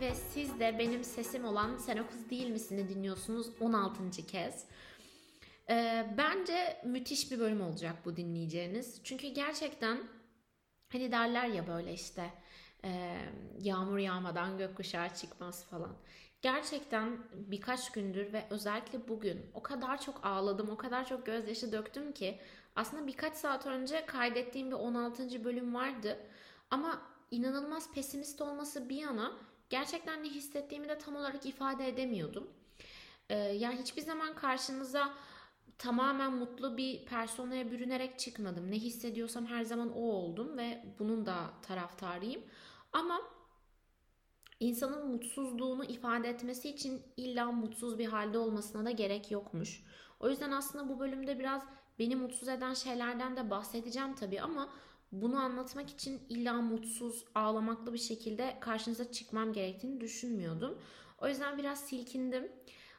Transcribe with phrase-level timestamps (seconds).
[0.00, 4.10] ve siz de benim sesim olan Sen o kız değil misin'i dinliyorsunuz 16.
[4.26, 4.64] kez.
[5.70, 9.00] Ee, bence müthiş bir bölüm olacak bu dinleyeceğiniz.
[9.04, 9.98] Çünkü gerçekten
[10.92, 12.30] hani derler ya böyle işte
[12.84, 13.16] e,
[13.58, 15.96] yağmur yağmadan gökkuşağı çıkmaz falan.
[16.42, 22.12] Gerçekten birkaç gündür ve özellikle bugün o kadar çok ağladım, o kadar çok gözyaşı döktüm
[22.12, 22.40] ki
[22.76, 25.44] aslında birkaç saat önce kaydettiğim bir 16.
[25.44, 26.18] bölüm vardı.
[26.70, 29.32] Ama inanılmaz pesimist olması bir yana
[29.70, 32.50] gerçekten ne hissettiğimi de tam olarak ifade edemiyordum.
[33.30, 35.14] Ee, yani hiçbir zaman karşınıza
[35.78, 38.70] tamamen mutlu bir personaya bürünerek çıkmadım.
[38.70, 42.42] Ne hissediyorsam her zaman o oldum ve bunun da taraftarıyım.
[42.92, 43.20] Ama
[44.60, 49.84] insanın mutsuzluğunu ifade etmesi için illa mutsuz bir halde olmasına da gerek yokmuş.
[50.20, 51.62] O yüzden aslında bu bölümde biraz
[51.98, 54.68] beni mutsuz eden şeylerden de bahsedeceğim tabii ama
[55.12, 60.78] bunu anlatmak için illa mutsuz, ağlamaklı bir şekilde karşınıza çıkmam gerektiğini düşünmüyordum.
[61.18, 62.52] O yüzden biraz silkindim.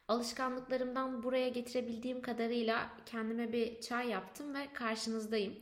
[0.08, 5.56] Alışkanlıklarımdan buraya getirebildiğim kadarıyla kendime bir çay yaptım ve karşınızdayım.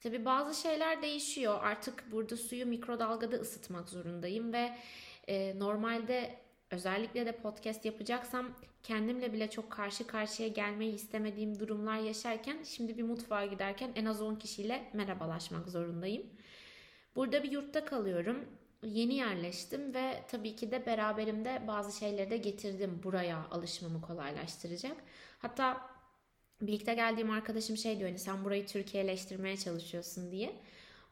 [0.00, 1.58] Tabi bazı şeyler değişiyor.
[1.62, 4.78] Artık burada suyu mikrodalgada ısıtmak zorundayım ve
[5.28, 6.38] e, normalde
[6.70, 8.46] özellikle de podcast yapacaksam
[8.82, 14.22] kendimle bile çok karşı karşıya gelmeyi istemediğim durumlar yaşarken şimdi bir mutfağa giderken en az
[14.22, 16.26] 10 kişiyle merhabalaşmak zorundayım.
[17.16, 18.44] Burada bir yurtta kalıyorum.
[18.82, 24.96] Yeni yerleştim ve tabii ki de beraberimde bazı şeyleri de getirdim buraya alışmamı kolaylaştıracak.
[25.38, 25.90] Hatta
[26.60, 30.52] birlikte geldiğim arkadaşım şey diyor hani sen burayı Türkiye'leştirmeye çalışıyorsun diye.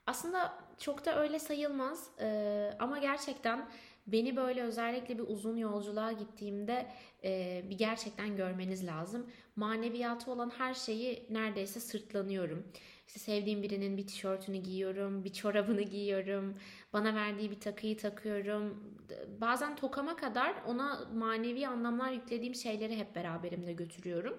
[0.06, 3.68] Aslında çok da öyle sayılmaz ee, ama gerçekten
[4.06, 6.86] Beni böyle özellikle bir uzun yolculuğa gittiğimde
[7.24, 9.26] e, bir gerçekten görmeniz lazım.
[9.56, 12.66] Maneviyatı olan her şeyi neredeyse sırtlanıyorum.
[13.06, 16.58] İşte sevdiğim birinin bir tişörtünü giyiyorum, bir çorabını giyiyorum,
[16.92, 18.94] bana verdiği bir takıyı takıyorum.
[19.40, 24.38] Bazen tokama kadar ona manevi anlamlar yüklediğim şeyleri hep beraberimde götürüyorum.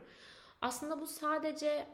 [0.62, 1.88] Aslında bu sadece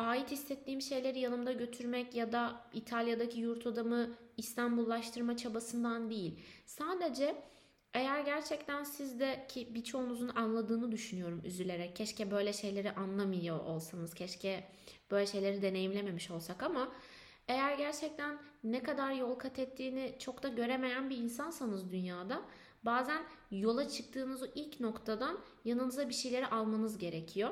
[0.00, 6.40] ait hissettiğim şeyleri yanımda götürmek ya da İtalya'daki yurt odamı İstanbullaştırma çabasından değil.
[6.66, 7.42] Sadece
[7.94, 11.96] eğer gerçekten siz de ki birçoğunuzun anladığını düşünüyorum üzülerek.
[11.96, 14.14] Keşke böyle şeyleri anlamıyor olsanız.
[14.14, 14.64] Keşke
[15.10, 16.92] böyle şeyleri deneyimlememiş olsak ama
[17.48, 22.42] eğer gerçekten ne kadar yol kat ettiğini çok da göremeyen bir insansanız dünyada
[22.82, 27.50] bazen yola çıktığınız o ilk noktadan yanınıza bir şeyleri almanız gerekiyor.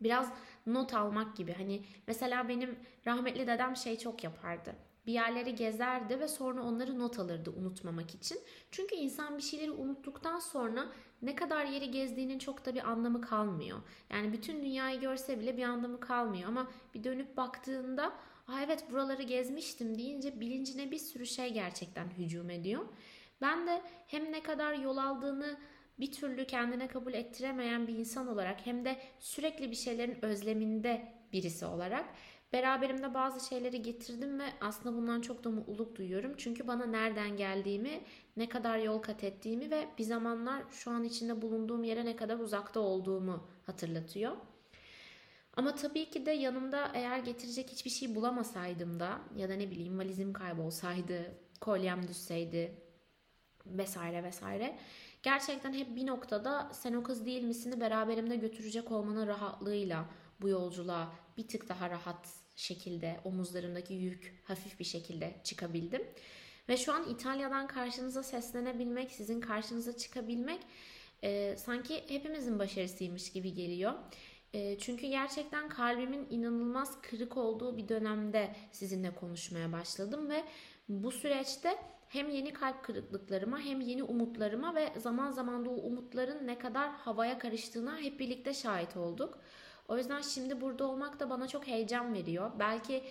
[0.00, 0.32] Biraz
[0.74, 1.52] not almak gibi.
[1.52, 4.74] Hani mesela benim rahmetli dedem şey çok yapardı.
[5.06, 8.38] Bir yerleri gezerdi ve sonra onları not alırdı unutmamak için.
[8.70, 10.86] Çünkü insan bir şeyleri unuttuktan sonra
[11.22, 13.78] ne kadar yeri gezdiğinin çok da bir anlamı kalmıyor.
[14.10, 18.12] Yani bütün dünyayı görse bile bir anlamı kalmıyor ama bir dönüp baktığında
[18.48, 22.84] Aa evet buraları gezmiştim deyince bilincine bir sürü şey gerçekten hücum ediyor.
[23.40, 25.56] Ben de hem ne kadar yol aldığını
[26.00, 31.66] bir türlü kendine kabul ettiremeyen bir insan olarak hem de sürekli bir şeylerin özleminde birisi
[31.66, 32.04] olarak
[32.52, 36.34] beraberimde bazı şeyleri getirdim ve aslında bundan çok da mutluluk duyuyorum.
[36.36, 38.00] Çünkü bana nereden geldiğimi,
[38.36, 42.38] ne kadar yol kat ettiğimi ve bir zamanlar şu an içinde bulunduğum yere ne kadar
[42.38, 44.36] uzakta olduğumu hatırlatıyor.
[45.56, 49.98] Ama tabii ki de yanımda eğer getirecek hiçbir şey bulamasaydım da ya da ne bileyim
[49.98, 52.74] valizim kaybolsaydı, kolyem düşseydi
[53.66, 54.78] vesaire vesaire
[55.28, 60.04] Gerçekten hep bir noktada sen o kız değil misini beraberimde götürecek olmanın rahatlığıyla
[60.40, 66.02] bu yolculuğa bir tık daha rahat şekilde omuzlarımdaki yük hafif bir şekilde çıkabildim.
[66.68, 70.60] Ve şu an İtalya'dan karşınıza seslenebilmek, sizin karşınıza çıkabilmek
[71.22, 73.92] e, sanki hepimizin başarısıymış gibi geliyor.
[74.54, 80.44] E, çünkü gerçekten kalbimin inanılmaz kırık olduğu bir dönemde sizinle konuşmaya başladım ve
[80.88, 86.46] bu süreçte hem yeni kalp kırıklıklarıma hem yeni umutlarıma ve zaman zaman da o umutların
[86.46, 89.38] ne kadar havaya karıştığına hep birlikte şahit olduk.
[89.88, 92.50] O yüzden şimdi burada olmak da bana çok heyecan veriyor.
[92.58, 93.04] Belki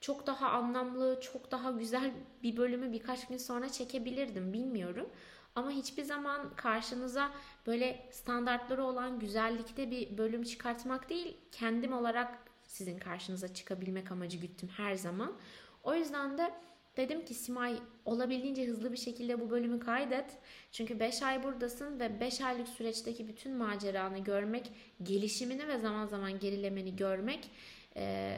[0.00, 5.08] çok daha anlamlı, çok daha güzel bir bölümü birkaç gün sonra çekebilirdim bilmiyorum.
[5.54, 7.30] Ama hiçbir zaman karşınıza
[7.66, 14.68] böyle standartları olan güzellikte bir bölüm çıkartmak değil, kendim olarak sizin karşınıza çıkabilmek amacı güttüm
[14.68, 15.32] her zaman.
[15.82, 16.54] O yüzden de
[16.96, 20.38] Dedim ki Simay olabildiğince hızlı bir şekilde bu bölümü kaydet.
[20.72, 24.70] Çünkü 5 ay buradasın ve 5 aylık süreçteki bütün maceranı görmek,
[25.02, 27.50] gelişimini ve zaman zaman gerilemeni görmek
[27.96, 28.36] e,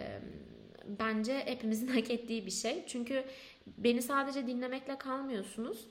[0.87, 2.85] bence hepimizin hak ettiği bir şey.
[2.87, 3.25] Çünkü
[3.67, 5.87] beni sadece dinlemekle kalmıyorsunuz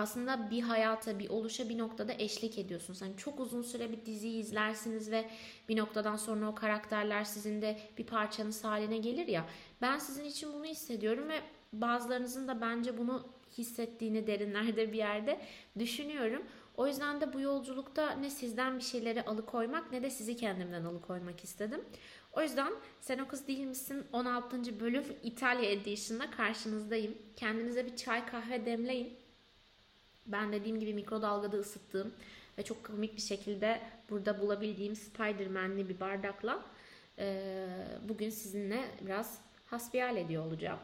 [0.00, 3.02] aslında bir hayata, bir oluşa bir noktada eşlik ediyorsunuz.
[3.02, 5.30] Hani çok uzun süre bir diziyi izlersiniz ve
[5.68, 9.46] bir noktadan sonra o karakterler sizin de bir parçanız haline gelir ya.
[9.82, 11.40] Ben sizin için bunu hissediyorum ve
[11.72, 13.28] bazılarınızın da bence bunu
[13.58, 15.40] hissettiğini derinlerde bir yerde
[15.78, 16.42] düşünüyorum.
[16.76, 21.44] O yüzden de bu yolculukta ne sizden bir şeyleri alıkoymak ne de sizi kendimden alıkoymak
[21.44, 21.84] istedim.
[22.32, 24.80] O yüzden Sen o kız değil misin 16.
[24.80, 27.18] bölüm İtalya Edition'da karşınızdayım.
[27.36, 29.16] Kendinize bir çay kahve demleyin.
[30.26, 32.14] Ben dediğim gibi mikrodalgada ısıttığım
[32.58, 33.80] ve çok komik bir şekilde
[34.10, 36.62] burada bulabildiğim Spider-Man'li bir bardakla
[38.08, 40.78] bugün sizinle biraz hasbihal ediyor olacağım.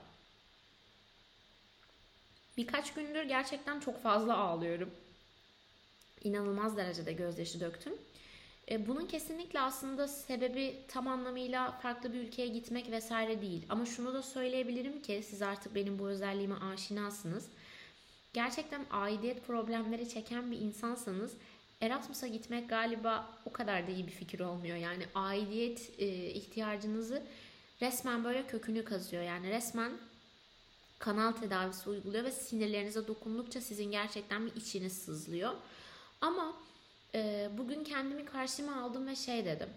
[2.57, 4.91] Birkaç gündür gerçekten çok fazla ağlıyorum.
[6.25, 7.93] İnanılmaz derecede gözyaşı döktüm.
[8.71, 13.67] E, bunun kesinlikle aslında sebebi tam anlamıyla farklı bir ülkeye gitmek vesaire değil.
[13.69, 17.49] Ama şunu da söyleyebilirim ki siz artık benim bu özelliğime aşinasınız.
[18.33, 21.33] Gerçekten aidiyet problemleri çeken bir insansanız
[21.81, 24.77] Erasmus'a gitmek galiba o kadar da iyi bir fikir olmuyor.
[24.77, 27.23] Yani aidiyet e, ihtiyacınızı
[27.83, 29.23] resmen böyle kökünü kazıyor.
[29.23, 29.93] Yani resmen
[30.99, 35.53] kanal tedavisi uyguluyor ve sinirlerinize dokundukça sizin gerçekten bir içiniz sızlıyor.
[36.21, 36.57] Ama
[37.15, 39.69] e, bugün kendimi karşıma aldım ve şey dedim.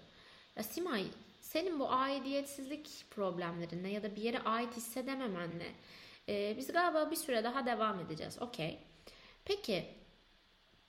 [0.56, 1.06] Ya Simay
[1.42, 5.76] senin bu aidiyetsizlik problemlerinde ya da bir yere ait hissedememenle
[6.30, 8.42] e, biz galiba bir süre daha devam edeceğiz.
[8.42, 8.80] Okey.
[9.46, 9.86] Peki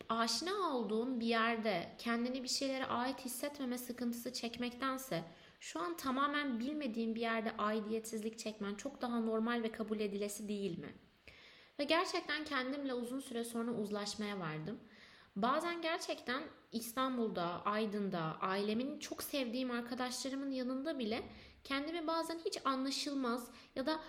[0.08, 5.24] aşina olduğun bir yerde kendini bir şeylere ait hissetmeme sıkıntısı çekmektense
[5.60, 10.78] şu an tamamen bilmediğin bir yerde aidiyetsizlik çekmen çok daha normal ve kabul edilesi değil
[10.78, 10.94] mi?
[11.78, 14.80] Ve gerçekten kendimle uzun süre sonra uzlaşmaya vardım.
[15.36, 16.42] Bazen gerçekten
[16.72, 21.22] İstanbul'da, Aydın'da, ailemin çok sevdiğim arkadaşlarımın yanında bile
[21.64, 24.00] kendimi bazen hiç anlaşılmaz ya da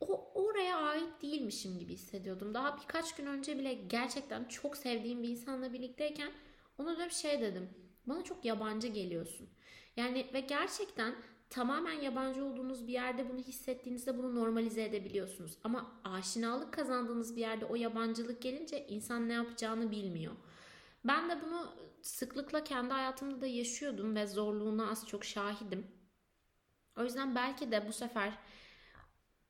[0.00, 2.54] o oraya ait değilmişim gibi hissediyordum.
[2.54, 6.32] Daha birkaç gün önce bile gerçekten çok sevdiğim bir insanla birlikteyken
[6.78, 7.70] ona bir şey dedim.
[8.06, 9.48] Bana çok yabancı geliyorsun.
[9.96, 11.14] Yani ve gerçekten
[11.50, 15.58] tamamen yabancı olduğunuz bir yerde bunu hissettiğinizde bunu normalize edebiliyorsunuz.
[15.64, 20.32] Ama aşinalık kazandığınız bir yerde o yabancılık gelince insan ne yapacağını bilmiyor.
[21.04, 25.86] Ben de bunu sıklıkla kendi hayatımda da yaşıyordum ve zorluğuna az çok şahidim.
[26.96, 28.38] O yüzden belki de bu sefer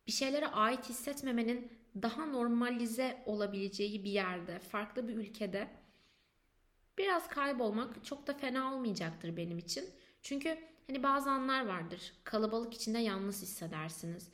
[0.06, 1.72] bir şeylere ait hissetmemenin
[2.02, 5.68] daha normalize olabileceği bir yerde, farklı bir ülkede
[6.98, 9.84] biraz kaybolmak çok da fena olmayacaktır benim için.
[10.22, 12.12] Çünkü hani bazı anlar vardır.
[12.24, 14.28] Kalabalık içinde yalnız hissedersiniz.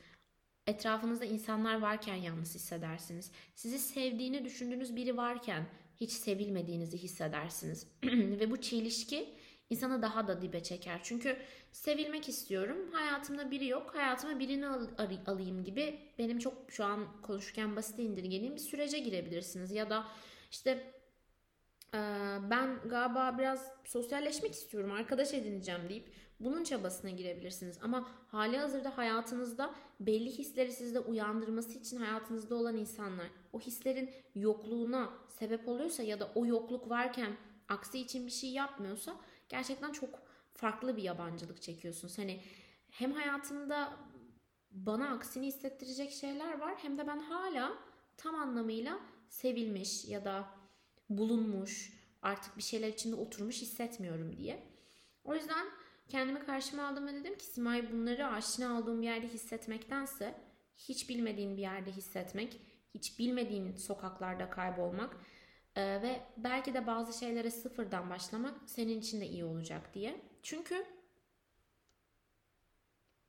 [0.67, 3.31] Etrafınızda insanlar varken yalnız hissedersiniz.
[3.55, 7.87] Sizi sevdiğini düşündüğünüz biri varken hiç sevilmediğinizi hissedersiniz.
[8.03, 9.29] Ve bu çelişki
[9.69, 10.99] insanı daha da dibe çeker.
[11.03, 11.37] Çünkü
[11.71, 12.77] sevilmek istiyorum.
[12.91, 13.95] Hayatımda biri yok.
[13.95, 14.87] Hayatıma birini al-
[15.27, 19.71] alayım gibi benim çok şu an konuşurken basit indirgediğim bir sürece girebilirsiniz.
[19.71, 20.07] Ya da
[20.51, 20.93] işte
[22.49, 27.79] ben galiba biraz sosyalleşmek istiyorum, arkadaş edineceğim deyip bunun çabasına girebilirsiniz.
[27.81, 35.13] Ama hali hazırda hayatınızda belli hisleri sizde uyandırması için hayatınızda olan insanlar o hislerin yokluğuna
[35.29, 37.37] sebep oluyorsa ya da o yokluk varken
[37.69, 39.15] aksi için bir şey yapmıyorsa
[39.49, 40.09] gerçekten çok
[40.53, 42.17] farklı bir yabancılık çekiyorsunuz.
[42.17, 42.41] Hani
[42.89, 43.93] hem hayatımda
[44.71, 47.73] bana aksini hissettirecek şeyler var hem de ben hala
[48.17, 50.56] tam anlamıyla sevilmiş ya da
[51.09, 54.63] bulunmuş, artık bir şeyler içinde oturmuş hissetmiyorum diye.
[55.23, 55.67] O yüzden
[56.07, 60.41] kendimi karşıma aldım ve dedim ki Simay bunları aşina olduğum bir yerde hissetmektense
[60.77, 62.61] hiç bilmediğin bir yerde hissetmek,
[62.93, 65.17] hiç bilmediğin sokaklarda kaybolmak
[65.75, 70.21] e, ve belki de bazı şeylere sıfırdan başlamak senin için de iyi olacak diye.
[70.43, 70.85] Çünkü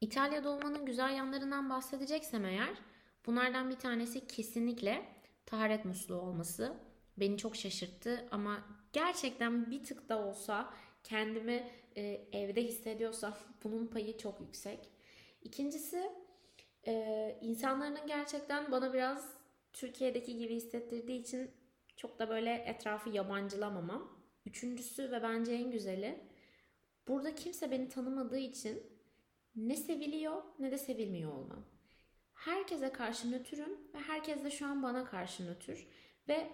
[0.01, 2.79] İtalya'da olmanın güzel yanlarından bahsedeceksem eğer
[3.27, 5.09] bunlardan bir tanesi kesinlikle
[5.47, 6.88] taharet musluğu olması.
[7.21, 13.35] Beni çok şaşırttı ama gerçekten bir tık da olsa kendimi e, evde hissediyorsam
[13.65, 14.91] bunun payı çok yüksek.
[15.43, 16.13] İkincisi
[16.87, 19.35] e, insanların gerçekten bana biraz
[19.73, 21.51] Türkiye'deki gibi hissettirdiği için
[21.97, 24.19] çok da böyle etrafı yabancılamamam.
[24.47, 26.21] Üçüncüsü ve bence en güzeli
[27.09, 28.83] burada kimse beni tanımadığı için
[29.57, 31.65] ne seviliyor ne de sevilmiyor olmam.
[32.35, 35.87] Herkese karşı nötrüm ve herkes de şu an bana karşı nötr.
[36.29, 36.51] Ve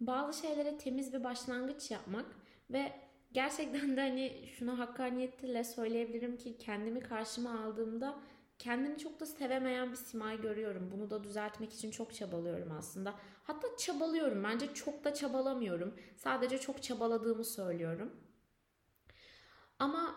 [0.00, 2.26] bazı şeylere temiz bir başlangıç yapmak
[2.70, 2.92] ve
[3.32, 8.18] gerçekten de hani şunu hakkaniyetle söyleyebilirim ki kendimi karşıma aldığımda
[8.58, 10.90] kendimi çok da sevemeyen bir simay görüyorum.
[10.92, 13.14] Bunu da düzeltmek için çok çabalıyorum aslında.
[13.44, 14.44] Hatta çabalıyorum.
[14.44, 15.94] Bence çok da çabalamıyorum.
[16.16, 18.12] Sadece çok çabaladığımı söylüyorum.
[19.78, 20.16] Ama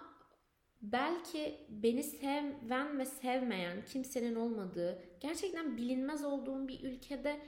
[0.81, 7.39] belki beni seven ve sevmeyen kimsenin olmadığı, gerçekten bilinmez olduğum bir ülkede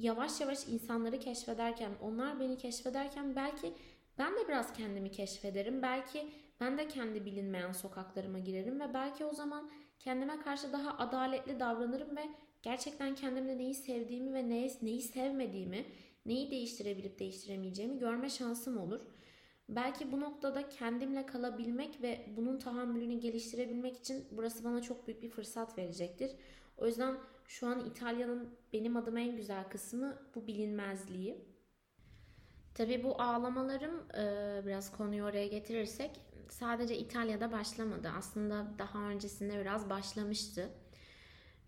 [0.00, 3.72] yavaş yavaş insanları keşfederken, onlar beni keşfederken belki
[4.18, 5.82] ben de biraz kendimi keşfederim.
[5.82, 6.28] Belki
[6.60, 12.16] ben de kendi bilinmeyen sokaklarıma girerim ve belki o zaman kendime karşı daha adaletli davranırım
[12.16, 12.28] ve
[12.62, 15.84] gerçekten kendimde neyi sevdiğimi ve neyi, neyi sevmediğimi,
[16.26, 19.00] neyi değiştirebilip değiştiremeyeceğimi görme şansım olur.
[19.68, 25.30] Belki bu noktada kendimle kalabilmek ve bunun tahammülünü geliştirebilmek için burası bana çok büyük bir
[25.30, 26.30] fırsat verecektir.
[26.78, 27.16] O yüzden
[27.50, 31.44] şu an İtalya'nın benim adıma en güzel kısmı bu bilinmezliği.
[32.74, 34.08] Tabii bu ağlamalarım
[34.66, 36.10] biraz konuyu oraya getirirsek
[36.48, 38.08] sadece İtalya'da başlamadı.
[38.18, 40.70] Aslında daha öncesinde biraz başlamıştı.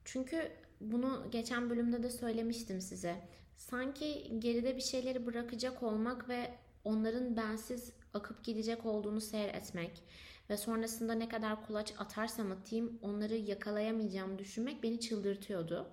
[0.04, 3.16] Çünkü bunu geçen bölümde de söylemiştim size.
[3.56, 10.02] Sanki geride bir şeyleri bırakacak olmak ve onların bensiz akıp gidecek olduğunu seyretmek
[10.50, 15.86] ve sonrasında ne kadar kulaç atarsam atayım onları yakalayamayacağımı düşünmek beni çıldırtıyordu.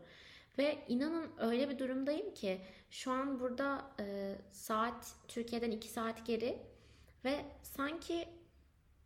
[0.58, 6.58] Ve inanın öyle bir durumdayım ki şu an burada e, saat Türkiye'den 2 saat geri
[7.26, 8.28] ve sanki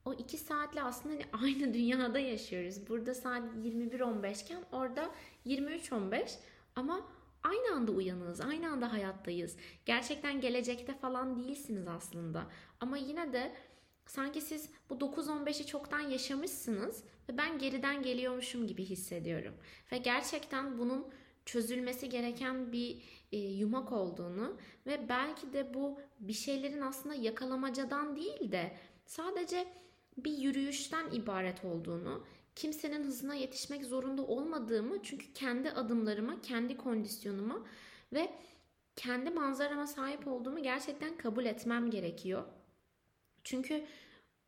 [0.06, 2.90] o 2 saatle aslında hani aynı dünyada yaşıyoruz.
[2.90, 5.12] Burada saat 21.15 iken orada
[5.46, 6.36] 23.15
[6.76, 7.02] ama
[7.44, 9.58] aynı anda uyanığız, aynı anda hayattayız.
[9.86, 12.44] Gerçekten gelecekte falan değilsiniz aslında.
[12.80, 13.52] Ama yine de
[14.06, 19.54] sanki siz bu 9-15'i çoktan yaşamışsınız ve ben geriden geliyormuşum gibi hissediyorum.
[19.92, 21.08] Ve gerçekten bunun
[21.46, 24.58] çözülmesi gereken bir e, yumak olduğunu
[24.88, 29.68] ve belki de bu bir şeylerin aslında yakalamacadan değil de sadece
[30.18, 32.24] bir yürüyüşten ibaret olduğunu,
[32.56, 37.66] kimsenin hızına yetişmek zorunda olmadığımı çünkü kendi adımlarıma, kendi kondisyonuma
[38.14, 38.30] ve
[38.96, 42.44] kendi manzarama sahip olduğumu gerçekten kabul etmem gerekiyor.
[43.44, 43.84] Çünkü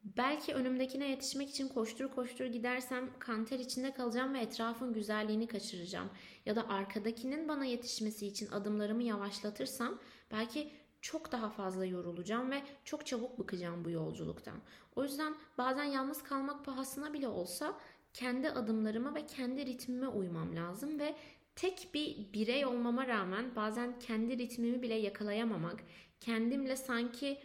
[0.04, 6.10] belki önümdekine yetişmek için koştur koştur gidersem kanter içinde kalacağım ve etrafın güzelliğini kaçıracağım.
[6.46, 10.00] Ya da arkadakinin bana yetişmesi için adımlarımı yavaşlatırsam
[10.32, 10.72] belki
[11.02, 14.58] çok daha fazla yorulacağım ve çok çabuk bıkacağım bu yolculuktan.
[14.96, 17.80] O yüzden bazen yalnız kalmak pahasına bile olsa
[18.14, 21.16] kendi adımlarıma ve kendi ritmime uymam lazım ve
[21.56, 25.84] tek bir birey olmama rağmen bazen kendi ritmimi bile yakalayamamak,
[26.20, 27.38] kendimle sanki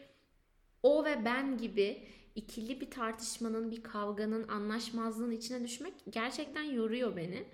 [0.83, 2.03] o ve ben gibi
[2.35, 7.45] ikili bir tartışmanın, bir kavganın, anlaşmazlığın içine düşmek gerçekten yoruyor beni.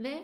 [0.00, 0.22] Ve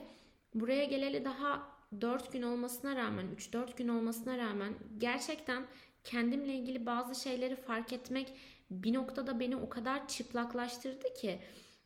[0.54, 1.68] buraya geleli daha
[2.00, 5.66] 4 gün olmasına rağmen, 3-4 gün olmasına rağmen gerçekten
[6.04, 8.32] kendimle ilgili bazı şeyleri fark etmek
[8.70, 11.38] bir noktada beni o kadar çıplaklaştırdı ki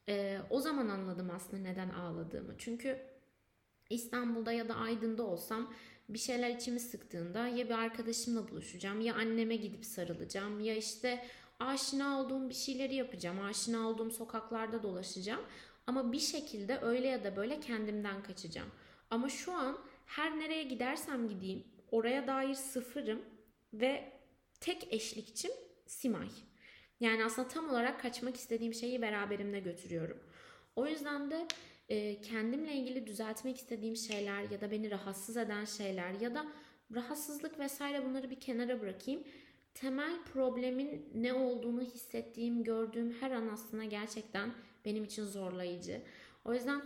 [0.09, 2.55] e, o zaman anladım aslında neden ağladığımı.
[2.59, 2.99] Çünkü
[3.91, 5.73] İstanbul'da ya da Aydın'da olsam
[6.09, 11.25] bir şeyler içimi sıktığında ya bir arkadaşımla buluşacağım ya anneme gidip sarılacağım ya işte
[11.61, 13.41] aşina olduğum bir şeyleri yapacağım.
[13.41, 15.43] Aşina olduğum sokaklarda dolaşacağım.
[15.87, 18.71] Ama bir şekilde öyle ya da böyle kendimden kaçacağım.
[19.11, 23.23] Ama şu an her nereye gidersem gideyim oraya dair sıfırım
[23.73, 24.13] ve
[24.61, 25.51] tek eşlikçim
[25.87, 26.29] Simay.
[27.01, 30.19] Yani aslında tam olarak kaçmak istediğim şeyi beraberimde götürüyorum.
[30.77, 31.47] O yüzden de
[31.89, 36.47] e, kendimle ilgili düzeltmek istediğim şeyler ya da beni rahatsız eden şeyler ya da
[36.95, 39.25] rahatsızlık vesaire bunları bir kenara bırakayım.
[39.75, 44.55] Temel problemin ne olduğunu hissettiğim, gördüğüm her an aslında gerçekten
[44.85, 46.01] benim için zorlayıcı.
[46.45, 46.83] O yüzden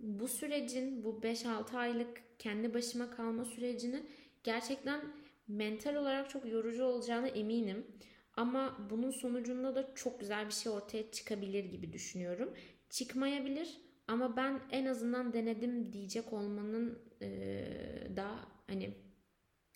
[0.00, 4.08] bu sürecin, bu 5-6 aylık kendi başıma kalma sürecinin
[4.44, 5.00] gerçekten
[5.48, 7.86] mental olarak çok yorucu olacağını eminim.
[8.34, 12.54] Ama bunun sonucunda da çok güzel bir şey ortaya çıkabilir gibi düşünüyorum.
[12.90, 17.28] Çıkmayabilir ama ben en azından denedim diyecek olmanın e,
[18.16, 18.30] da
[18.66, 18.94] hani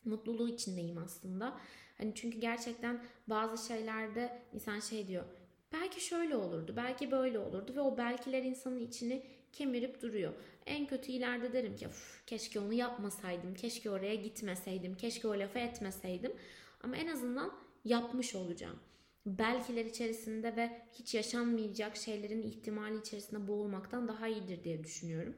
[0.04, 1.60] mutluluğu içindeyim aslında.
[1.98, 5.24] Hani çünkü gerçekten bazı şeylerde insan şey diyor.
[5.72, 10.32] Belki şöyle olurdu, belki böyle olurdu ve o belkiler insanın içini kemirip duruyor.
[10.66, 11.86] En kötü ileride derim ki
[12.26, 16.32] keşke onu yapmasaydım, keşke oraya gitmeseydim, keşke o lafı etmeseydim.
[16.80, 17.52] Ama en azından
[17.84, 18.78] yapmış olacağım.
[19.26, 25.34] Belkiler içerisinde ve hiç yaşanmayacak şeylerin ihtimali içerisinde boğulmaktan daha iyidir diye düşünüyorum.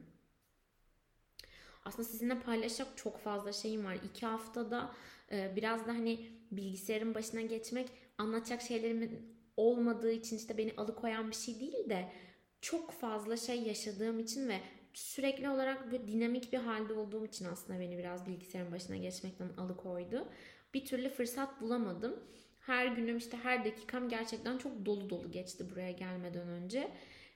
[1.84, 3.98] Aslında sizinle paylaşacak çok fazla şeyim var.
[4.04, 4.94] İki haftada
[5.32, 11.36] e, biraz da hani bilgisayarın başına geçmek anlatacak şeylerimin olmadığı için işte beni alıkoyan bir
[11.36, 12.12] şey değil de
[12.60, 14.60] çok fazla şey yaşadığım için ve
[14.92, 20.28] sürekli olarak bir dinamik bir halde olduğum için aslında beni biraz bilgisayarın başına geçmekten alıkoydu.
[20.74, 22.20] Bir türlü fırsat bulamadım.
[22.66, 26.90] Her günüm işte her dakikam gerçekten çok dolu dolu geçti buraya gelmeden önce.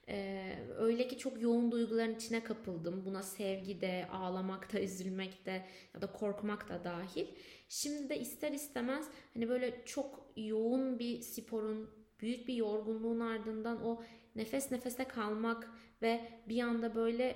[0.07, 3.05] Ee, öyle ki çok yoğun duyguların içine kapıldım.
[3.05, 7.27] Buna sevgi de, ağlamak da, üzülmek de ya da korkmak da dahil.
[7.69, 11.89] Şimdi de ister istemez hani böyle çok yoğun bir sporun,
[12.21, 14.03] büyük bir yorgunluğun ardından o
[14.35, 15.69] nefes nefese kalmak
[16.01, 17.35] ve bir anda böyle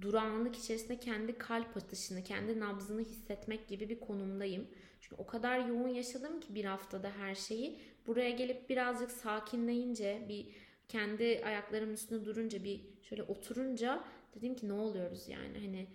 [0.00, 4.66] durağanlık içerisinde kendi kalp atışını, kendi nabzını hissetmek gibi bir konumdayım.
[5.08, 7.80] Çünkü o kadar yoğun yaşadım ki bir haftada her şeyi.
[8.06, 10.46] Buraya gelip birazcık sakinleyince, bir
[10.88, 15.86] kendi ayaklarımın üstünde durunca, bir şöyle oturunca Dedim ki ne oluyoruz yani hani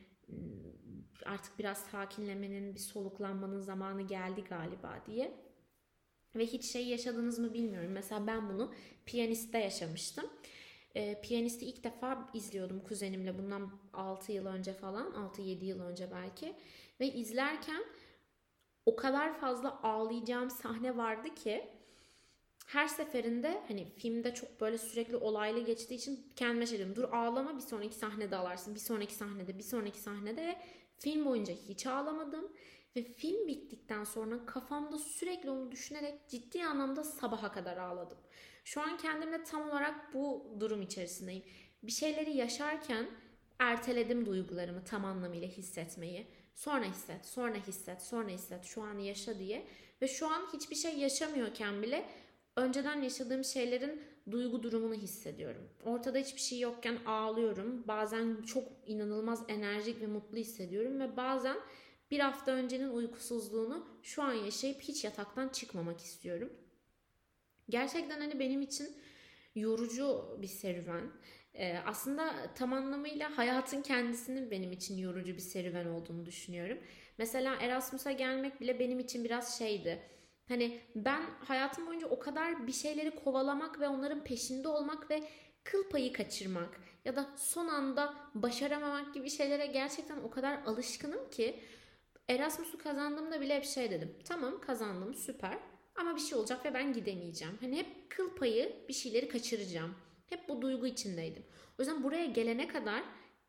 [1.25, 5.33] artık biraz sakinlemenin, bir soluklanmanın zamanı geldi galiba diye.
[6.35, 7.91] Ve hiç şey yaşadınız mı bilmiyorum.
[7.91, 8.73] Mesela ben bunu
[9.05, 10.25] piyaniste yaşamıştım.
[10.95, 15.11] E, piyanisti ilk defa izliyordum kuzenimle bundan 6 yıl önce falan.
[15.11, 16.55] 6-7 yıl önce belki.
[16.99, 17.83] Ve izlerken
[18.89, 21.69] o kadar fazla ağlayacağım sahne vardı ki
[22.65, 26.95] her seferinde hani filmde çok böyle sürekli olaylı geçtiği için kendime şey diyorum.
[26.95, 28.75] Dur ağlama bir sonraki sahnede ağlarsın.
[28.75, 30.57] Bir sonraki sahnede, bir sonraki sahnede ve
[30.99, 32.51] film boyunca hiç ağlamadım.
[32.95, 38.17] Ve film bittikten sonra kafamda sürekli onu düşünerek ciddi anlamda sabaha kadar ağladım.
[38.63, 41.43] Şu an kendimle tam olarak bu durum içerisindeyim.
[41.83, 43.07] Bir şeyleri yaşarken
[43.59, 46.27] erteledim duygularımı tam anlamıyla hissetmeyi.
[46.59, 49.67] Sonra hisset, sonra hisset, sonra hisset, şu an yaşa diye.
[50.01, 52.05] Ve şu an hiçbir şey yaşamıyorken bile
[52.55, 54.01] önceden yaşadığım şeylerin
[54.31, 55.69] duygu durumunu hissediyorum.
[55.85, 57.87] Ortada hiçbir şey yokken ağlıyorum.
[57.87, 61.57] Bazen çok inanılmaz enerjik ve mutlu hissediyorum ve bazen
[62.11, 66.53] bir hafta öncenin uykusuzluğunu şu an yaşayıp hiç yataktan çıkmamak istiyorum.
[67.69, 68.97] Gerçekten hani benim için
[69.55, 71.11] yorucu bir serüven.
[71.53, 76.77] Ee, aslında tam anlamıyla hayatın kendisinin benim için yorucu bir serüven olduğunu düşünüyorum.
[77.17, 79.99] Mesela Erasmus'a gelmek bile benim için biraz şeydi.
[80.47, 85.23] Hani ben hayatım boyunca o kadar bir şeyleri kovalamak ve onların peşinde olmak ve
[85.63, 91.59] kıl payı kaçırmak ya da son anda başaramamak gibi şeylere gerçekten o kadar alışkınım ki
[92.29, 94.15] Erasmus'u kazandığımda bile hep şey dedim.
[94.25, 95.57] Tamam kazandım süper
[95.95, 97.57] ama bir şey olacak ve ben gidemeyeceğim.
[97.61, 99.95] Hani hep kıl payı bir şeyleri kaçıracağım.
[100.29, 101.43] Hep bu duygu içindeydim.
[101.79, 103.03] O yüzden buraya gelene kadar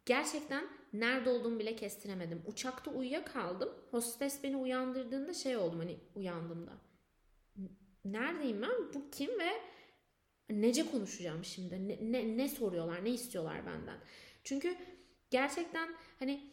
[0.07, 2.43] gerçekten nerede olduğumu bile kestiremedim.
[2.47, 3.69] Uçakta uyuyakaldım.
[3.91, 6.73] Hostes beni uyandırdığında şey oldum hani uyandığımda.
[8.05, 8.95] Neredeyim ben?
[8.95, 9.51] Bu kim ve
[10.51, 11.89] nece konuşacağım şimdi?
[11.89, 13.05] Ne, ne, ne soruyorlar?
[13.05, 13.99] Ne istiyorlar benden?
[14.45, 14.77] Çünkü
[15.31, 15.89] gerçekten
[16.19, 16.51] hani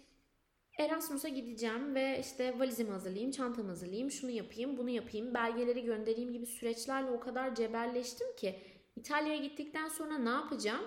[0.77, 6.45] Erasmus'a gideceğim ve işte valizimi hazırlayayım, çantamı hazırlayayım, şunu yapayım, bunu yapayım, belgeleri göndereyim gibi
[6.45, 8.59] süreçlerle o kadar cebelleştim ki
[8.97, 10.85] İtalya'ya gittikten sonra ne yapacağım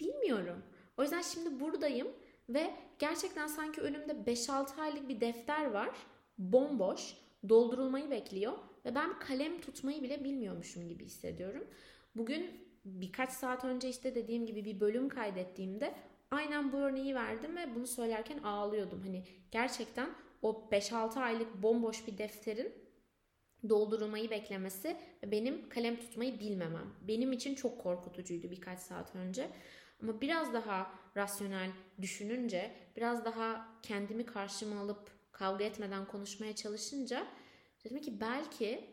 [0.00, 0.62] bilmiyorum.
[0.96, 2.08] O yüzden şimdi buradayım
[2.48, 5.90] ve gerçekten sanki önümde 5-6 aylık bir defter var.
[6.38, 7.16] Bomboş,
[7.48, 8.52] doldurulmayı bekliyor
[8.84, 11.66] ve ben kalem tutmayı bile bilmiyormuşum gibi hissediyorum.
[12.16, 12.50] Bugün
[12.84, 15.94] birkaç saat önce işte dediğim gibi bir bölüm kaydettiğimde
[16.30, 19.02] aynen bu örneği verdim ve bunu söylerken ağlıyordum.
[19.02, 20.10] Hani gerçekten
[20.42, 22.72] o 5-6 aylık bomboş bir defterin
[23.68, 26.94] doldurulmayı beklemesi ve benim kalem tutmayı bilmemem.
[27.08, 29.50] Benim için çok korkutucuydu birkaç saat önce.
[30.02, 31.70] Ama biraz daha rasyonel
[32.02, 37.26] düşününce, biraz daha kendimi karşıma alıp kavga etmeden konuşmaya çalışınca
[37.84, 38.84] dedim ki belki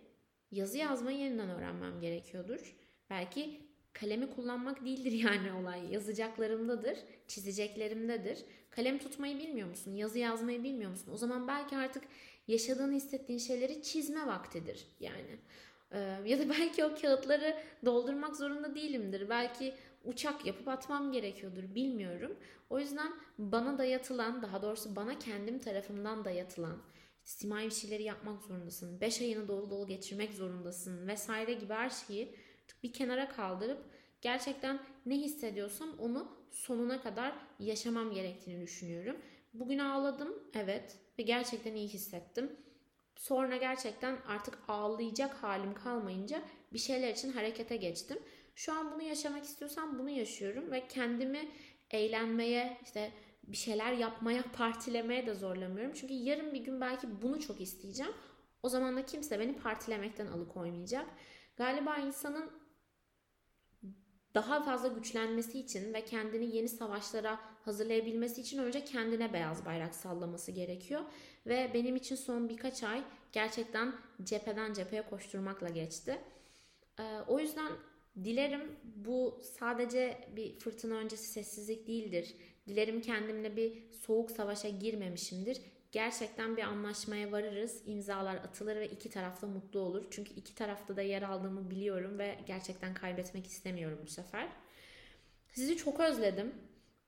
[0.51, 2.75] yazı yazmayı yeniden öğrenmem gerekiyordur.
[3.09, 3.61] Belki
[3.93, 5.93] kalemi kullanmak değildir yani olay.
[5.93, 8.45] Yazacaklarımdadır, çizeceklerimdedir.
[8.69, 9.95] Kalem tutmayı bilmiyor musun?
[9.95, 11.11] Yazı yazmayı bilmiyor musun?
[11.13, 12.03] O zaman belki artık
[12.47, 15.39] yaşadığın, hissettiğin şeyleri çizme vaktidir yani.
[15.91, 19.29] Ee, ya da belki o kağıtları doldurmak zorunda değilimdir.
[19.29, 22.37] Belki uçak yapıp atmam gerekiyordur bilmiyorum.
[22.69, 26.77] O yüzden bana dayatılan, daha doğrusu bana kendim tarafımdan dayatılan
[27.23, 29.01] simay bir şeyleri yapmak zorundasın.
[29.01, 32.35] 5 ayını dolu dolu geçirmek zorundasın vesaire gibi her şeyi
[32.83, 33.79] bir kenara kaldırıp
[34.21, 39.17] gerçekten ne hissediyorsam onu sonuna kadar yaşamam gerektiğini düşünüyorum.
[39.53, 42.51] Bugün ağladım evet ve gerçekten iyi hissettim.
[43.15, 46.41] Sonra gerçekten artık ağlayacak halim kalmayınca
[46.73, 48.19] bir şeyler için harekete geçtim.
[48.55, 51.49] Şu an bunu yaşamak istiyorsam bunu yaşıyorum ve kendimi
[51.91, 53.11] eğlenmeye, işte
[53.43, 55.93] bir şeyler yapmaya, partilemeye de zorlamıyorum.
[55.93, 58.13] Çünkü yarın bir gün belki bunu çok isteyeceğim.
[58.63, 61.05] O zaman da kimse beni partilemekten alıkoymayacak.
[61.57, 62.51] Galiba insanın
[64.37, 70.51] daha fazla güçlenmesi için ve kendini yeni savaşlara hazırlayabilmesi için önce kendine beyaz bayrak sallaması
[70.51, 71.01] gerekiyor.
[71.47, 76.17] Ve benim için son birkaç ay gerçekten cepheden cepheye koşturmakla geçti.
[76.99, 77.71] Ee, o yüzden
[78.23, 82.35] dilerim bu sadece bir fırtına öncesi sessizlik değildir.
[82.67, 89.47] Dilerim kendimle bir soğuk savaşa girmemişimdir gerçekten bir anlaşmaya varırız, imzalar atılır ve iki tarafta
[89.47, 90.05] mutlu olur.
[90.11, 94.47] Çünkü iki tarafta da yer aldığımı biliyorum ve gerçekten kaybetmek istemiyorum bu sefer.
[95.51, 96.53] Sizi çok özledim.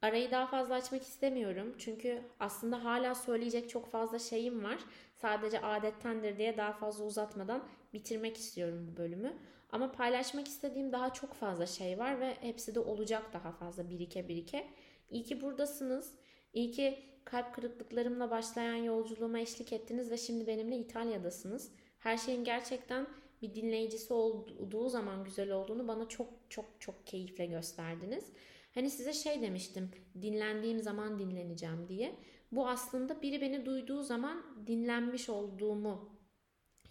[0.02, 1.76] Arayı daha fazla açmak istemiyorum.
[1.78, 4.80] Çünkü aslında hala söyleyecek çok fazla şeyim var.
[5.16, 7.64] Sadece adettendir diye daha fazla uzatmadan
[7.94, 9.34] bitirmek istiyorum bu bölümü.
[9.72, 14.28] Ama paylaşmak istediğim daha çok fazla şey var ve hepsi de olacak daha fazla birike
[14.28, 14.68] birike.
[15.10, 16.14] İyi ki buradasınız.
[16.54, 21.72] İyi ki kalp kırıklıklarımla başlayan yolculuğuma eşlik ettiniz ve şimdi benimle İtalya'dasınız.
[22.00, 23.08] Her şeyin gerçekten
[23.42, 28.34] bir dinleyicisi olduğu zaman güzel olduğunu bana çok çok çok keyifle gösterdiniz.
[28.72, 32.16] Hani size şey demiştim dinlendiğim zaman dinleneceğim diye.
[32.52, 36.20] Bu aslında biri beni duyduğu zaman dinlenmiş olduğumu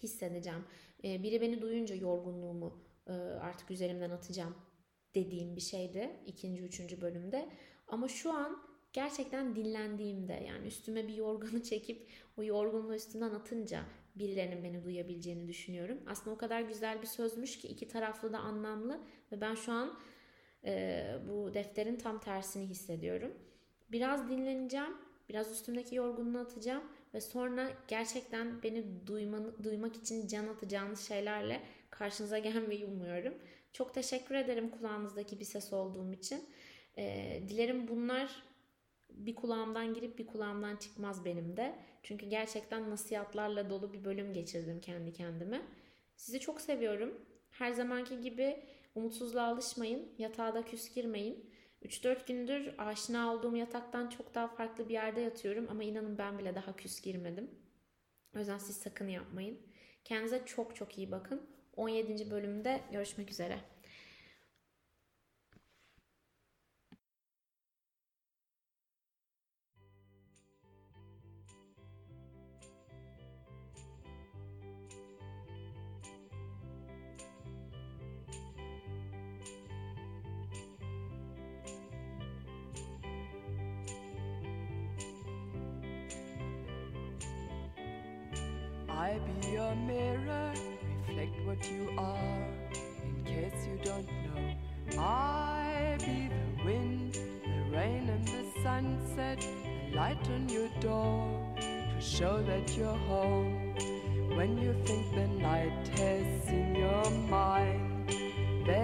[0.03, 0.65] hissedeceğim.
[1.05, 4.57] Ee, biri beni duyunca yorgunluğumu e, artık üzerimden atacağım
[5.15, 7.49] dediğim bir şeydi ikinci, üçüncü bölümde.
[7.89, 8.68] Ama şu an
[8.99, 12.07] gerçekten dinlendiğimde yani üstüme bir yorganı çekip
[12.37, 13.83] o yorgunluğu üstünden atınca
[14.15, 15.99] birilerinin beni duyabileceğini düşünüyorum.
[16.07, 19.01] Aslında o kadar güzel bir sözmüş ki iki taraflı da anlamlı
[19.33, 19.99] ve ben şu an
[20.65, 23.33] e, bu defterin tam tersini hissediyorum.
[23.93, 24.97] Biraz dinleneceğim,
[25.29, 26.83] biraz üstümdeki yorgunluğu atacağım
[27.15, 33.35] ve sonra gerçekten beni duyman, duymak için can atacağınız şeylerle karşınıza gelmeyi umuyorum.
[33.73, 36.45] Çok teşekkür ederim kulağınızdaki bir ses olduğum için.
[36.97, 38.48] E, dilerim bunlar
[39.27, 41.79] bir kulağımdan girip bir kulağımdan çıkmaz benim de.
[42.03, 45.63] Çünkü gerçekten nasihatlarla dolu bir bölüm geçirdim kendi kendime.
[46.17, 47.21] Sizi çok seviyorum.
[47.51, 48.63] Her zamanki gibi
[48.95, 50.09] umutsuzluğa alışmayın.
[50.19, 51.51] Yatağa da küs girmeyin.
[51.83, 56.55] 3-4 gündür aşina olduğum yataktan çok daha farklı bir yerde yatıyorum ama inanın ben bile
[56.55, 57.51] daha küs girmedim.
[58.37, 59.59] O yüzden siz sakın yapmayın.
[60.05, 61.51] Kendinize çok çok iyi bakın.
[61.77, 62.31] 17.
[62.31, 63.59] bölümde görüşmek üzere.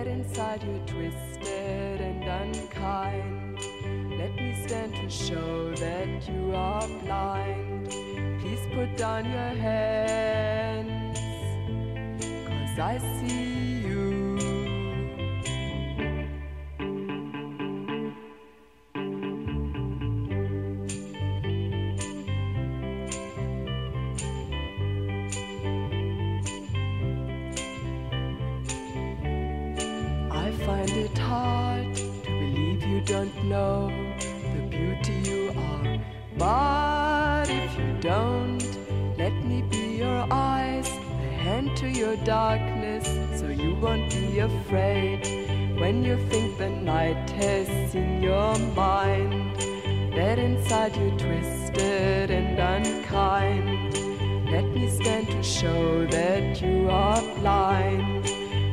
[0.06, 3.58] Inside you're twisted and unkind.
[4.18, 7.88] Let me stand to show that you are blind.
[8.40, 11.18] Please put down your hands,
[12.46, 13.53] cause I see
[44.60, 45.20] afraid.
[45.80, 49.56] When you think the night has seen your mind,
[50.16, 53.94] that inside you twisted and unkind.
[54.50, 58.24] Let me stand to show that you are blind.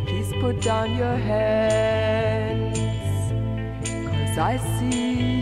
[0.08, 2.78] Please put down your hands,
[4.08, 5.41] cause I see